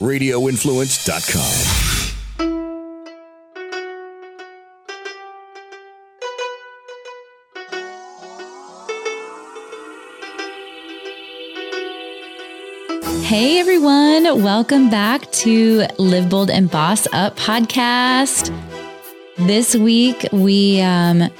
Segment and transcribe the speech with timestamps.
[0.00, 1.78] radioinfluence.com.
[13.24, 18.50] Hey everyone, welcome back to Live Bold and Boss Up podcast.
[19.36, 21.30] This week, we um,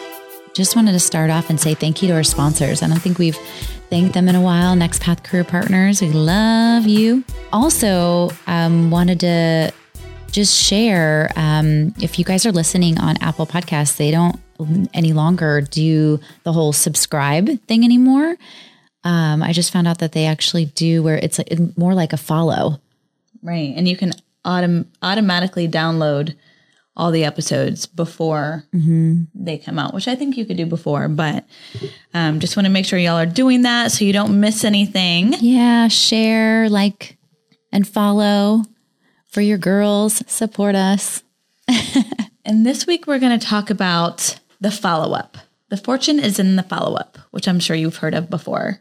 [0.53, 2.83] just wanted to start off and say thank you to our sponsors.
[2.83, 3.39] And I don't think we've
[3.91, 4.77] thanked them in a while.
[4.77, 7.25] Next Path Career Partners, we love you.
[7.53, 9.73] Also, um, wanted to
[10.31, 14.39] just share um, if you guys are listening on Apple Podcasts, they don't
[14.93, 18.37] any longer do the whole subscribe thing anymore.
[19.05, 21.41] Um, I just found out that they actually do where it's
[21.77, 22.81] more like a follow.
[23.43, 23.73] Right.
[23.77, 24.13] And you can
[24.45, 26.35] autom- automatically download
[26.99, 28.65] all the episodes before
[29.35, 31.47] they come out, which I think you could do before, but
[32.13, 35.33] um, just want to make sure y'all are doing that so you don't miss anything.
[35.39, 37.17] Yeah, share, like,
[37.73, 38.63] and follow
[39.31, 40.23] for your girls.
[40.27, 41.23] Support us.
[42.49, 45.37] And this week we're going to talk about the follow up.
[45.69, 48.81] The fortune is in the follow up, which I'm sure you've heard of before.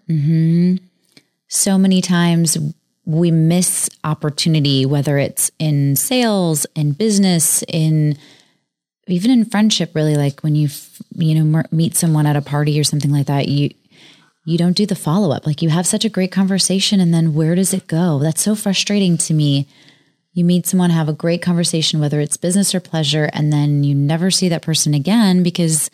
[1.50, 2.58] So many times
[3.08, 8.18] we miss opportunity, whether it's in sales, in business, in
[9.08, 9.96] even in friendship.
[9.96, 10.68] Really, like when you
[11.16, 13.70] you know meet someone at a party or something like that, you
[14.46, 15.48] you don't do the follow up.
[15.48, 18.20] Like you have such a great conversation, and then where does it go?
[18.20, 19.68] That's so frustrating to me.
[20.34, 23.96] You meet someone, have a great conversation, whether it's business or pleasure, and then you
[23.96, 25.90] never see that person again because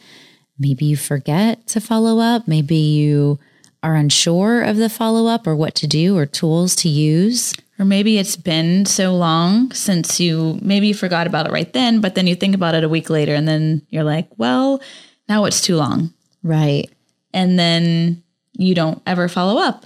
[0.58, 2.48] maybe you forget to follow up.
[2.48, 3.38] Maybe you
[3.84, 7.54] are unsure of the follow up or what to do or tools to use.
[7.78, 12.00] Or maybe it's been so long since you maybe you forgot about it right then,
[12.02, 14.82] but then you think about it a week later and then you're like, well,
[15.28, 16.14] now it's too long.
[16.44, 16.90] Right.
[17.34, 18.24] And then
[18.54, 19.86] you don't ever follow up.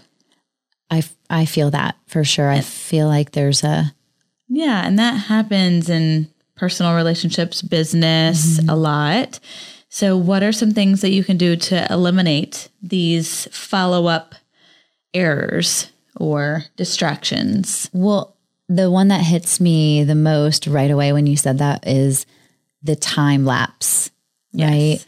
[0.92, 2.50] I, I feel that for sure.
[2.50, 3.94] I feel like there's a,
[4.48, 8.70] Yeah, and that happens in personal relationships, business, mm-hmm.
[8.70, 9.40] a lot.
[9.98, 14.36] So, what are some things that you can do to eliminate these follow up
[15.12, 17.90] errors or distractions?
[17.94, 18.36] well,
[18.70, 22.28] the one that hits me the most right away when you said that is
[22.84, 24.12] the time lapse,
[24.54, 25.04] right?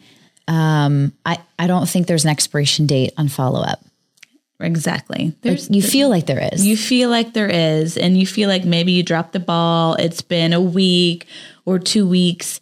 [0.48, 3.86] Um, I, I don't think there's an expiration date on follow up.
[4.60, 5.36] Exactly.
[5.42, 6.66] There's You feel like there is.
[6.66, 9.94] you feel like there is, and you feel like maybe you dropped the ball.
[10.00, 11.28] It's been a week
[11.66, 12.60] or two weeks,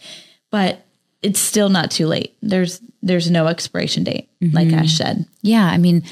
[0.52, 0.84] but
[1.22, 2.36] it's still not too late.
[2.42, 4.80] There's there's no expiration date, like mm-hmm.
[4.80, 5.26] Ash said.
[5.42, 6.04] Yeah, I mean,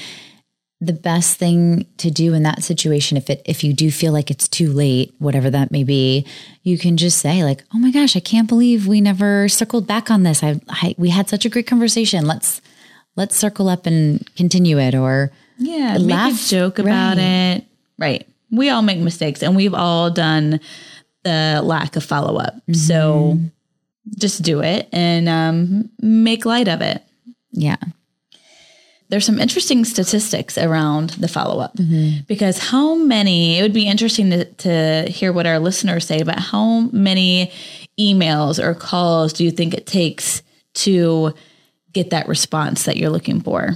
[0.82, 4.32] the best thing to do in that situation, if it if you do feel like
[4.32, 6.26] it's too late, whatever that may be,
[6.64, 10.10] you can just say like, "Oh my gosh, I can't believe we never circled back
[10.10, 10.44] on this.
[10.44, 12.28] I, I we had such a great conversation.
[12.28, 12.62] Let's
[13.16, 17.24] let's circle up and continue it." Or Yeah, Laugh- make a joke about right.
[17.58, 17.66] it.
[17.98, 18.28] Right.
[18.52, 20.60] We all make mistakes and we've all done
[21.24, 22.54] the lack of follow up.
[22.72, 23.48] So mm-hmm.
[24.18, 27.02] Just do it and um, make light of it.
[27.52, 27.78] yeah,
[29.10, 31.76] There's some interesting statistics around the follow up
[32.28, 36.40] because how many, it would be interesting to, to hear what our listeners say, but
[36.40, 37.52] how many
[38.00, 40.42] emails or calls do you think it takes
[40.76, 41.34] to
[41.94, 43.74] get that response that you're looking for?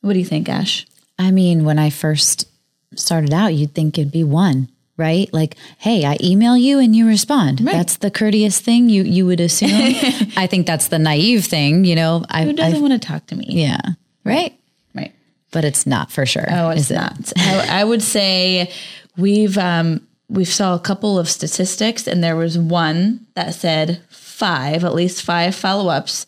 [0.00, 0.86] What do you think, Ash?
[1.18, 2.48] I mean, when I first
[2.96, 5.32] started out, you'd think it'd be one, right?
[5.32, 7.58] Like, hey, I email you and you respond.
[7.60, 9.70] That's the courteous thing you you would assume.
[10.36, 12.24] I think that's the naive thing, you know.
[12.28, 13.46] I, Who I doesn't want to talk to me?
[13.48, 13.80] yeah,
[14.24, 14.58] right.
[14.94, 15.12] Right.
[15.50, 16.46] But it's not for sure.
[16.48, 16.94] Oh, it's is it?
[16.94, 17.32] not.
[17.36, 18.70] I, I would say
[19.16, 24.84] we've um, we've saw a couple of statistics, and there was one that said five,
[24.84, 26.26] at least five follow ups,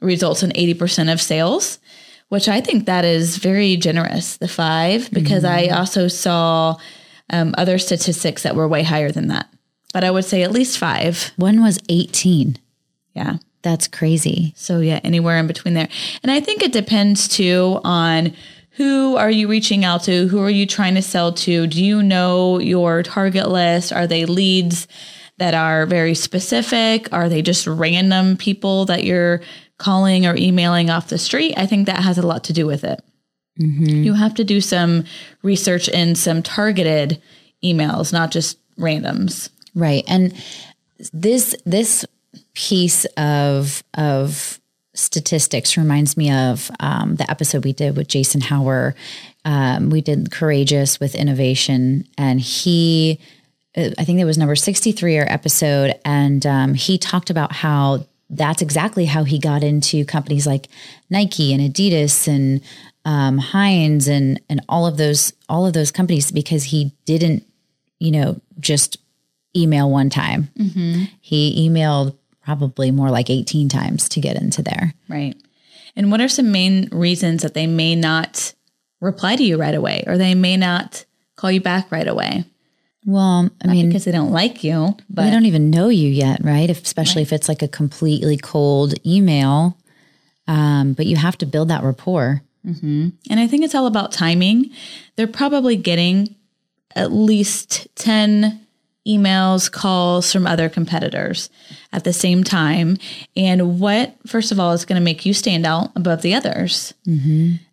[0.00, 1.78] results in eighty percent of sales,
[2.28, 4.36] which I think that is very generous.
[4.38, 6.76] The five, because I also saw
[7.30, 9.48] um, other statistics that were way higher than that.
[9.92, 11.32] But I would say at least five.
[11.36, 12.58] One was 18.
[13.14, 13.38] Yeah.
[13.62, 14.52] That's crazy.
[14.56, 15.88] So yeah, anywhere in between there.
[16.22, 18.32] And I think it depends too on
[18.70, 20.28] who are you reaching out to?
[20.28, 21.66] Who are you trying to sell to?
[21.66, 23.92] Do you know your target list?
[23.92, 24.86] Are they leads
[25.38, 27.12] that are very specific?
[27.12, 29.40] Are they just random people that you're
[29.78, 31.54] calling or emailing off the street?
[31.56, 33.02] I think that has a lot to do with it.
[34.04, 35.04] You have to do some
[35.42, 37.20] research in some targeted
[37.64, 39.48] emails, not just randoms.
[39.74, 40.04] Right.
[40.06, 40.34] And
[41.12, 42.04] this this
[42.54, 44.60] piece of of
[44.94, 48.94] statistics reminds me of um, the episode we did with Jason Hauer.
[49.44, 53.20] Um, we did courageous with innovation, and he,
[53.76, 57.52] uh, I think it was number sixty three or episode, and um, he talked about
[57.52, 60.68] how that's exactly how he got into companies like
[61.10, 62.60] Nike and Adidas and
[63.04, 67.44] um, Heinz and and all of those all of those companies because he didn't
[67.98, 68.98] you know, just
[69.56, 70.50] email one time.
[71.20, 74.94] He emailed probably more like 18 times to get into there.
[75.08, 75.34] Right.
[75.94, 78.54] And what are some main reasons that they may not
[79.00, 81.04] reply to you right away or they may not
[81.36, 82.44] call you back right away?
[83.06, 86.40] Well, I mean, because they don't like you, but they don't even know you yet,
[86.44, 86.68] right?
[86.68, 89.78] If, especially if it's like a completely cold email.
[90.48, 92.42] Um, but you have to build that rapport.
[93.30, 94.70] And I think it's all about timing.
[95.14, 96.34] They're probably getting
[96.96, 98.60] at least 10
[99.06, 101.48] emails, calls from other competitors
[101.92, 102.96] at the same time.
[103.36, 106.92] And what, first of all, is going to make you stand out above the others?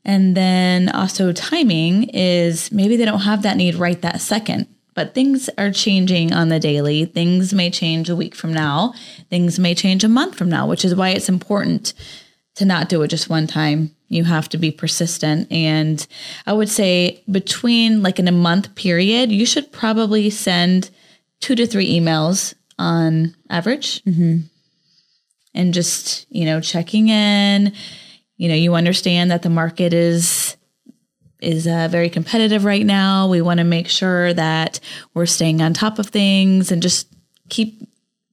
[0.05, 4.67] And then also timing is maybe they don't have that need right that second.
[4.93, 7.05] But things are changing on the daily.
[7.05, 8.93] Things may change a week from now.
[9.29, 11.93] Things may change a month from now, which is why it's important
[12.55, 13.95] to not do it just one time.
[14.09, 15.51] You have to be persistent.
[15.51, 16.05] And
[16.45, 20.91] I would say between like in a month period, you should probably send
[21.41, 24.03] two to three emails on average.
[24.03, 24.47] Mm-hmm.
[25.55, 27.73] And just, you know, checking in.
[28.37, 30.52] You know, you understand that the market is
[31.43, 33.27] is uh, very competitive right now.
[33.27, 34.79] We want to make sure that
[35.13, 37.07] we're staying on top of things and just
[37.49, 37.87] keep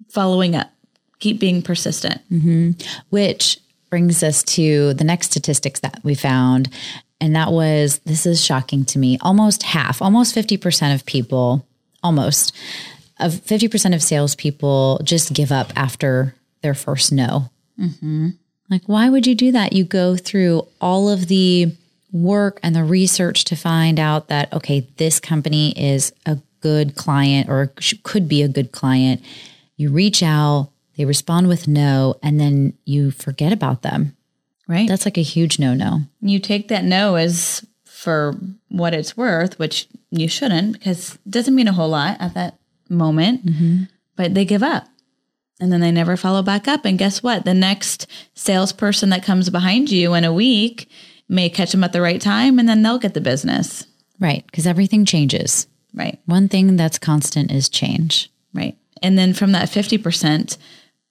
[0.09, 0.71] following up,
[1.19, 2.21] keep being persistent.
[3.11, 3.59] which
[3.91, 6.69] brings us to the next statistics that we found.
[7.21, 9.19] And that was this is shocking to me.
[9.21, 11.67] Almost half, almost 50% of people,
[12.03, 12.55] almost
[13.19, 17.51] of 50% of salespeople just give up after their first no.
[18.71, 19.73] Like, why would you do that?
[19.73, 21.73] You go through all of the
[22.13, 27.49] work and the research to find out that, okay, this company is a good client
[27.49, 27.73] or
[28.03, 29.23] could be a good client.
[29.77, 34.17] You reach out, they respond with no, and then you forget about them.
[34.69, 34.89] Right.
[34.89, 36.03] That's like a huge no no.
[36.21, 38.37] you take that no as for
[38.69, 42.59] what it's worth, which you shouldn't because it doesn't mean a whole lot at that
[42.89, 43.83] moment, mm-hmm.
[44.15, 44.87] but they give up
[45.61, 46.85] and then they never follow back up.
[46.85, 47.45] And guess what?
[47.45, 50.89] The next salesperson that comes behind you in a week
[51.31, 53.87] may catch them at the right time and then they'll get the business.
[54.19, 54.45] Right.
[54.47, 55.67] Because everything changes.
[55.95, 56.19] Right.
[56.27, 58.31] One thing that's constant is change.
[58.53, 58.77] Right.
[59.03, 60.59] And then from that 50%,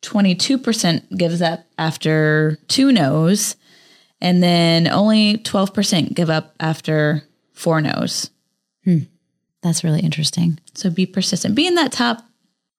[0.02, 3.56] 22% gives up after two no's.
[4.22, 7.24] And then only 12% give up after
[7.54, 8.30] four no's.
[8.84, 9.00] Hmm.
[9.64, 10.60] That's really interesting.
[10.74, 11.56] So be persistent.
[11.56, 12.24] Be in that top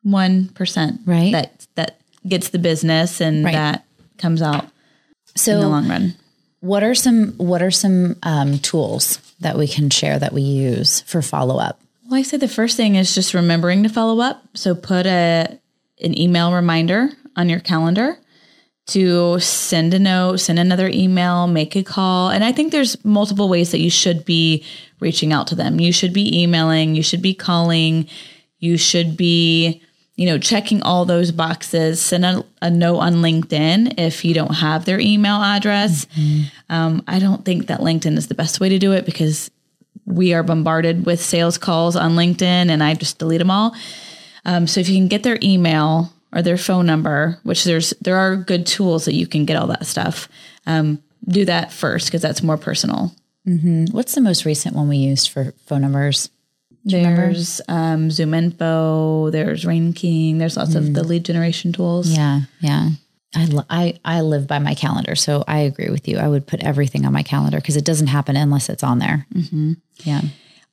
[0.06, 0.98] 1%.
[1.06, 1.32] Right.
[1.32, 3.52] That, that gets the business and Right.
[3.54, 3.86] that
[4.18, 4.66] comes out
[5.34, 6.14] so in the long run.
[6.60, 11.00] What are some what are some um, tools that we can share that we use
[11.02, 11.80] for follow up?
[12.04, 14.42] Well, I say the first thing is just remembering to follow up.
[14.54, 15.58] So put a
[16.02, 18.18] an email reminder on your calendar
[18.90, 22.30] to send a note, send another email, make a call.
[22.30, 24.64] And I think there's multiple ways that you should be
[24.98, 25.78] reaching out to them.
[25.78, 28.08] You should be emailing, you should be calling,
[28.58, 29.82] you should be,
[30.20, 31.98] you know, checking all those boxes.
[31.98, 36.06] Send a, a note on LinkedIn if you don't have their email address.
[36.68, 39.50] Um, I don't think that LinkedIn is the best way to do it because
[40.04, 43.74] we are bombarded with sales calls on LinkedIn and I just delete them all.
[44.44, 48.18] Um, so if you can get their email or their phone number, which there's there
[48.18, 50.28] are good tools that you can get all that stuff.
[50.66, 53.12] Um, do that first because that's more personal.
[53.90, 56.28] What's the most recent one we used for phone numbers?
[56.86, 57.32] Do you remember?
[57.32, 62.08] There's um, Zoom Info, there's Rain King, there's lots of the lead generation tools.
[62.08, 62.90] Yeah, yeah.
[63.34, 66.18] I, I I live by my calendar, so I agree with you.
[66.18, 69.26] I would put everything on my calendar because it doesn't happen unless it's on there.
[69.34, 69.72] Mm-hmm.
[70.04, 70.22] Yeah.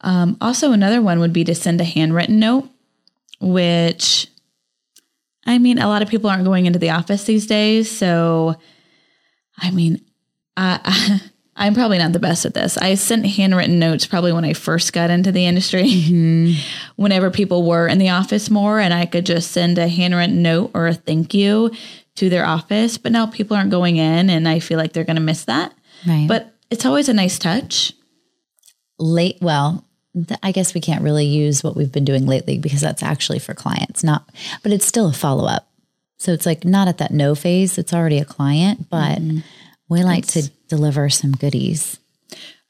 [0.01, 2.69] Um, also, another one would be to send a handwritten note,
[3.39, 4.27] which
[5.47, 7.89] I mean, a lot of people aren't going into the office these days.
[7.89, 8.55] So,
[9.57, 10.01] I mean,
[10.57, 11.21] I,
[11.57, 12.77] I'm probably not the best at this.
[12.77, 16.55] I sent handwritten notes probably when I first got into the industry,
[16.95, 20.71] whenever people were in the office more, and I could just send a handwritten note
[20.73, 21.71] or a thank you
[22.15, 22.97] to their office.
[22.97, 25.73] But now people aren't going in, and I feel like they're going to miss that.
[26.07, 26.27] Right.
[26.27, 27.93] But it's always a nice touch.
[28.99, 32.81] late well th- i guess we can't really use what we've been doing lately because
[32.81, 34.27] that's actually for clients not
[34.63, 35.67] but it's still a follow-up
[36.17, 39.39] so it's like not at that no phase it's already a client but mm-hmm.
[39.89, 41.99] We like to deliver some goodies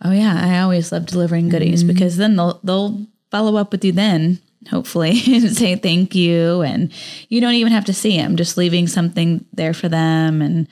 [0.04, 3.92] Oh yeah, I always love delivering goodies because then they'll they'll follow up with you
[3.92, 6.92] then, hopefully, and say thank you, and
[7.30, 10.68] you don't even have to see them, just leaving something there for them, and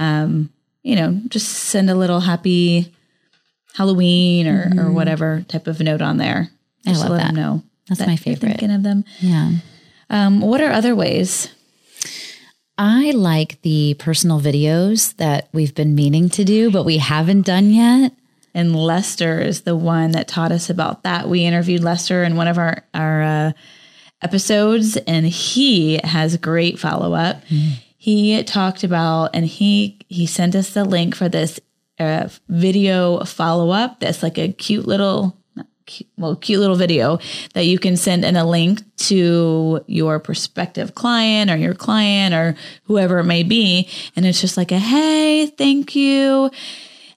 [0.00, 0.50] um,
[0.82, 2.92] you know, just send a little happy
[3.74, 6.48] Halloween or or whatever type of note on there.
[6.84, 7.26] Just love to let that.
[7.28, 8.48] them know That's that my favorite.
[8.48, 9.04] Thinking of them.
[9.20, 9.52] yeah
[10.10, 11.48] Um, what are other ways?
[12.78, 17.70] I like the personal videos that we've been meaning to do but we haven't done
[17.70, 18.12] yet
[18.54, 21.28] And Lester is the one that taught us about that.
[21.28, 23.52] We interviewed Lester in one of our, our uh,
[24.22, 27.42] episodes, and he has great follow up.
[27.98, 31.60] He talked about, and he he sent us the link for this
[31.98, 34.00] uh, video follow up.
[34.00, 35.35] That's like a cute little
[36.16, 37.18] well, cute little video
[37.54, 42.56] that you can send in a link to your prospective client or your client or
[42.84, 43.88] whoever it may be.
[44.14, 46.50] And it's just like a, hey, thank you.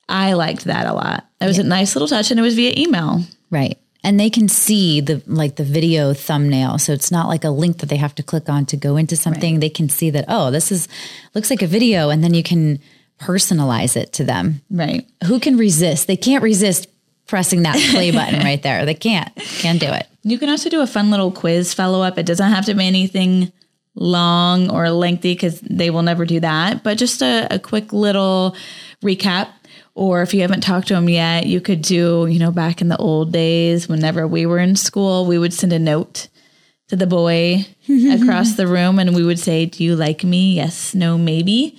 [0.08, 1.26] I liked that a lot.
[1.40, 3.22] It was a nice little touch and it was via email.
[3.50, 3.78] Right.
[4.04, 6.78] And they can see the like the video thumbnail.
[6.78, 9.18] So it's not like a link that they have to click on to go into
[9.18, 9.60] something.
[9.60, 10.88] They can see that, oh, this is
[11.36, 12.80] looks like a video, and then you can
[13.20, 14.62] personalize it to them.
[14.70, 15.06] Right.
[15.26, 16.08] Who can resist?
[16.08, 16.88] They can't resist
[17.30, 18.86] pressing that play button right there.
[18.86, 19.34] They can't.
[19.36, 20.08] Can't do it.
[20.24, 22.18] You can also do a fun little quiz follow up.
[22.18, 23.54] It doesn't have to be anything
[23.96, 28.56] long or lengthy because they will never do that, but just a, a quick little
[29.04, 29.50] recap.
[29.96, 32.88] Or if you haven't talked to them yet, you could do, you know, back in
[32.88, 36.30] the old days, whenever we were in school, we would send a note
[36.88, 37.66] to the boy
[38.12, 40.54] across the room and we would say, Do you like me?
[40.54, 41.78] Yes, no, maybe.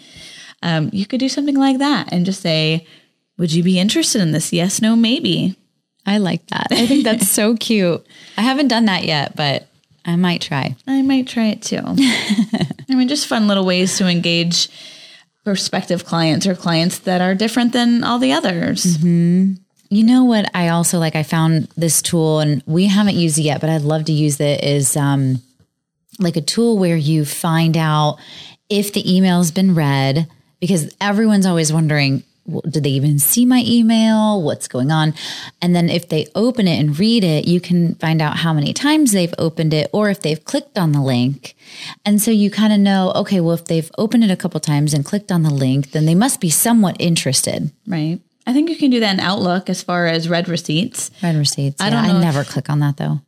[0.62, 2.86] Um, you could do something like that and just say,
[3.40, 4.52] Would you be interested in this?
[4.52, 5.56] Yes, no, maybe.
[6.04, 6.66] I like that.
[6.70, 8.06] I think that's so cute.
[8.36, 9.66] I haven't done that yet, but
[10.04, 10.76] I might try.
[10.86, 11.80] I might try it too.
[11.86, 14.68] I mean, just fun little ways to engage
[15.42, 19.02] prospective clients or clients that are different than all the others.
[19.02, 23.42] You know what I also like I found this tool and we haven't used it
[23.42, 25.40] yet, but I'd love to use it is um
[26.18, 28.18] like a tool where you find out
[28.68, 30.28] if the email's been read
[30.60, 32.22] because everyone's always wondering
[32.68, 34.42] did they even see my email?
[34.42, 35.14] What's going on?
[35.62, 38.72] And then if they open it and read it, you can find out how many
[38.72, 41.54] times they've opened it or if they've clicked on the link.
[42.04, 44.92] And so you kind of know, okay, well, if they've opened it a couple times
[44.92, 47.70] and clicked on the link, then they must be somewhat interested.
[47.86, 48.20] Right.
[48.46, 51.10] I think you can do that in Outlook as far as read receipts.
[51.22, 51.80] Read receipts.
[51.80, 53.20] I don't know I if- never click on that though.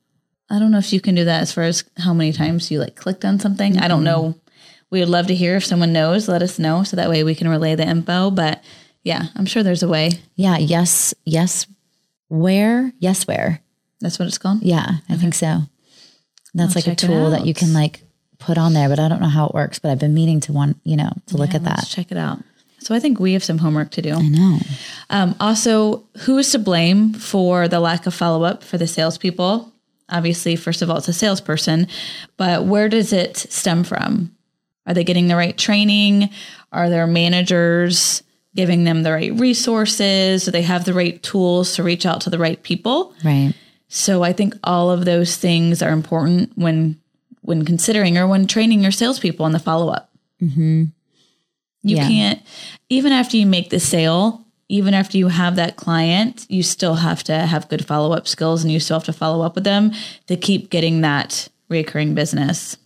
[0.50, 2.78] I don't know if you can do that as far as how many times you
[2.78, 3.78] like clicked on something.
[3.78, 4.04] I don't mm-hmm.
[4.04, 4.34] know.
[4.90, 7.34] We would love to hear if someone knows, let us know so that way we
[7.34, 8.30] can relay the info.
[8.30, 8.62] But
[9.02, 10.10] yeah, I'm sure there's a way.
[10.36, 10.58] Yeah.
[10.58, 11.14] Yes.
[11.24, 11.66] Yes.
[12.28, 12.92] Where?
[13.00, 13.58] Yesware
[14.00, 14.62] That's what it's called.
[14.62, 14.86] Yeah.
[15.08, 15.62] I think so.
[16.54, 18.02] That's I'll like a tool that you can like
[18.38, 19.78] put on there, but I don't know how it works.
[19.78, 21.94] But I've been meaning to want you know to look at let's that.
[21.94, 22.38] Check it out.
[22.78, 24.14] So I think we have some homework to do.
[24.14, 24.58] I know.
[25.08, 29.72] Um, also, who is to blame for the lack of follow up for the salespeople?
[30.08, 31.86] Obviously, first of all, it's a salesperson,
[32.36, 34.34] but where does it stem from?
[34.84, 36.28] Are they getting the right training?
[36.72, 38.22] Are their managers
[38.54, 40.44] giving them the right resources?
[40.44, 43.14] Do they have the right tools to reach out to the right people?
[43.24, 43.54] Right.
[43.88, 46.98] So I think all of those things are important when
[47.42, 50.10] when considering or when training your salespeople on the follow up.
[50.40, 50.84] Mm-hmm.
[51.82, 52.06] You Yeah.
[52.08, 52.42] can't
[52.88, 57.24] even after you make the sale, even after you have that client, you still have
[57.24, 59.92] to have good follow up skills, and you still have to follow up with them
[60.28, 62.76] to keep getting that recurring business.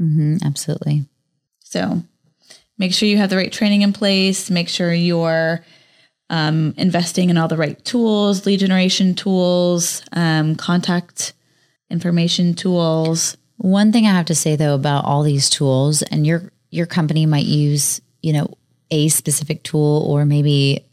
[0.00, 1.06] Mm, absolutely.
[1.60, 2.02] So
[2.80, 4.50] make sure you have the right training in place.
[4.50, 5.62] Make sure you're
[6.30, 11.34] um, investing in all the right tools, lead generation tools, um, contact
[11.90, 13.36] information tools.
[13.58, 17.26] One thing I have to say though about all these tools, and your your company
[17.26, 18.56] might use, you know,
[18.90, 20.86] a specific tool or maybe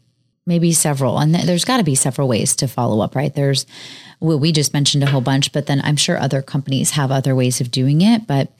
[0.46, 3.34] maybe several, and th- there's got to be several ways to follow up, right?
[3.34, 3.64] There's
[4.20, 7.34] well, we just mentioned a whole bunch, but then I'm sure other companies have other
[7.34, 8.52] ways of doing it, but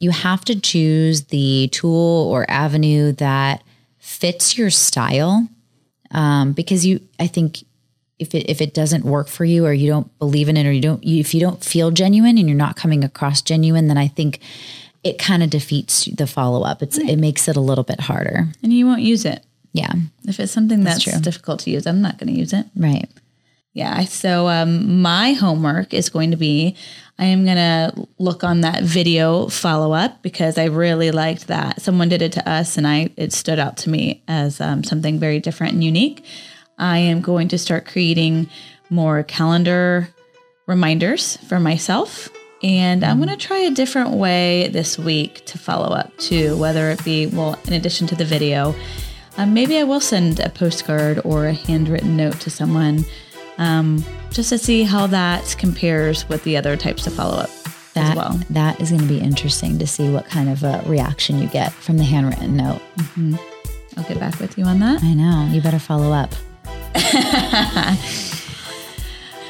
[0.00, 3.62] you have to choose the tool or avenue that
[3.98, 5.48] fits your style
[6.10, 7.64] um, because you i think
[8.18, 10.72] if it if it doesn't work for you or you don't believe in it or
[10.72, 13.98] you don't you, if you don't feel genuine and you're not coming across genuine then
[13.98, 14.40] i think
[15.02, 18.72] it kind of defeats the follow-up it's it makes it a little bit harder and
[18.72, 19.44] you won't use it.
[19.72, 19.92] yeah
[20.26, 21.18] If it's something that's, true.
[21.20, 22.66] difficult to use, I'm not going to use it.
[22.76, 23.08] right
[23.74, 24.04] Yeah.
[24.04, 26.76] So um, my homework is going to be
[27.18, 31.80] I am going to look on that video follow up because I really liked that.
[31.80, 35.18] Someone did it to us and I it stood out to me as um, something
[35.18, 36.24] very different and unique.
[36.76, 38.48] I am going to start creating
[38.90, 40.08] more calendar
[40.66, 42.28] reminders for myself.
[42.62, 46.90] And I'm going to try a different way this week to follow up too, whether
[46.90, 48.74] it be, well, in addition to the video,
[49.36, 53.04] um, maybe I will send a postcard or a handwritten note to someone
[53.58, 54.02] um,
[54.34, 57.50] just to see how that compares with the other types of follow up
[57.94, 58.40] that as well.
[58.50, 61.72] that is going to be interesting to see what kind of a reaction you get
[61.72, 63.36] from the handwritten note mm-hmm.
[63.96, 65.02] I'll get back with you on that.
[65.02, 66.34] i know you better follow up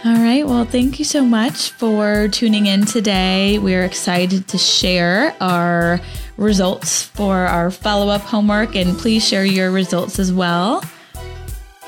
[0.07, 0.47] All right.
[0.47, 3.59] Well, thank you so much for tuning in today.
[3.59, 5.99] We're excited to share our
[6.37, 10.85] results for our follow up homework, and please share your results as well.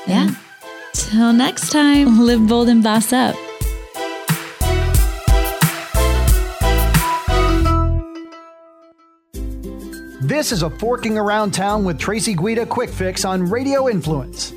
[0.07, 0.31] yeah
[0.97, 3.35] Till next time, live bold and boss up.
[10.21, 14.53] This is a Forking Around Town with Tracy Guida Quick Fix on Radio Influence.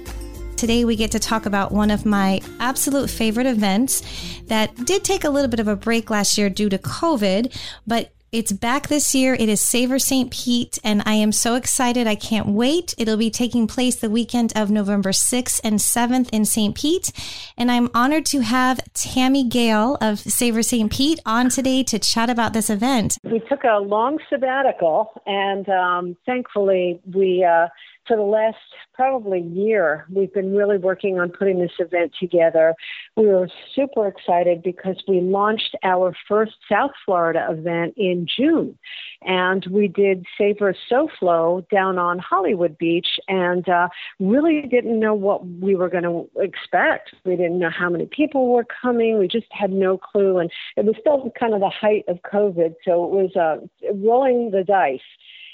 [0.56, 4.02] Today, we get to talk about one of my absolute favorite events
[4.46, 7.54] that did take a little bit of a break last year due to COVID,
[7.86, 9.34] but it's back this year.
[9.34, 10.30] It is Savor St.
[10.30, 12.06] Pete, and I am so excited.
[12.06, 12.94] I can't wait.
[12.96, 16.76] It'll be taking place the weekend of November 6th and 7th in St.
[16.76, 17.10] Pete.
[17.56, 20.92] And I'm honored to have Tammy Gale of Savor St.
[20.92, 23.18] Pete on today to chat about this event.
[23.24, 27.66] We took a long sabbatical, and um, thankfully, we uh,
[28.06, 28.56] for the last
[29.00, 32.74] probably year, we've been really working on putting this event together.
[33.16, 38.78] We were super excited because we launched our first South Florida event in June.
[39.22, 43.88] And we did Savor SoFlo down on Hollywood Beach and uh,
[44.18, 47.14] really didn't know what we were going to expect.
[47.24, 49.18] We didn't know how many people were coming.
[49.18, 50.36] We just had no clue.
[50.36, 52.74] And it was still kind of the height of COVID.
[52.84, 55.00] So it was uh, rolling the dice.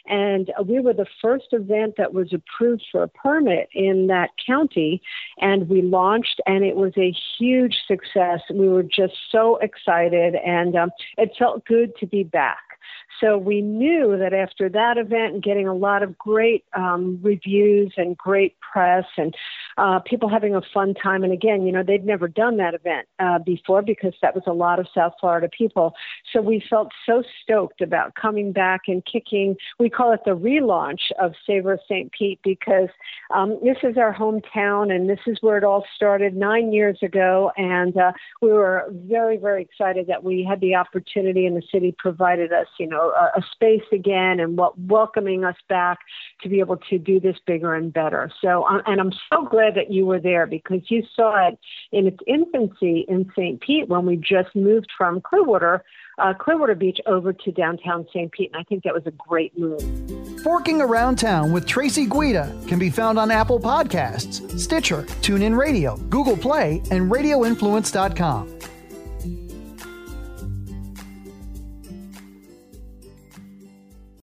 [0.08, 5.02] And we were the first event that was approved for a permit in that county.
[5.40, 8.40] And we launched, and it was a huge success.
[8.52, 12.58] We were just so excited, and um, it felt good to be back.
[13.20, 17.92] So we knew that after that event and getting a lot of great um, reviews
[17.96, 19.34] and great press and
[19.78, 23.06] uh, people having a fun time, and again, you know, they'd never done that event
[23.18, 25.94] uh, before because that was a lot of South Florida people.
[26.32, 29.56] So we felt so stoked about coming back and kicking.
[29.78, 32.10] We call it the relaunch of Savor St.
[32.12, 32.88] Pete because
[33.34, 37.52] um, this is our hometown and this is where it all started nine years ago.
[37.56, 41.94] And uh, we were very, very excited that we had the opportunity and the city
[41.98, 45.98] provided us, you know, a, space again and what welcoming us back
[46.42, 48.30] to be able to do this bigger and better.
[48.40, 51.58] So, uh, and I'm so glad that you were there because you saw it
[51.92, 53.60] in its infancy in St.
[53.60, 55.84] Pete when we just moved from Clearwater,
[56.18, 58.30] uh, Clearwater Beach over to downtown St.
[58.32, 58.50] Pete.
[58.52, 59.82] And I think that was a great move.
[60.42, 65.96] Forking Around Town with Tracy Guida can be found on Apple Podcasts, Stitcher, TuneIn Radio,
[66.08, 68.75] Google Play, and RadioInfluence.com.